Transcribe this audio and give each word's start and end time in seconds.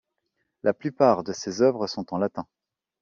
La 0.63 0.73
plupart 0.73 1.23
de 1.23 1.31
ses 1.31 1.61
œuvres 1.61 1.85
sont 1.85 2.11
en 2.11 2.17
latin. 2.17 2.47